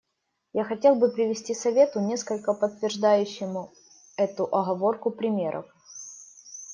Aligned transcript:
Я 0.53 0.63
хотел 0.63 0.95
бы 0.95 1.11
привести 1.11 1.53
Совету 1.53 1.99
несколько 1.99 2.55
подтверждающих 2.55 3.47
эту 4.17 4.45
оговорку 4.51 5.11
примеров. 5.11 5.67